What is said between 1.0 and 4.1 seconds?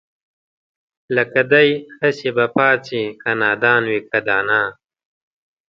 لکه دئ هسې به پاڅي که نادان وي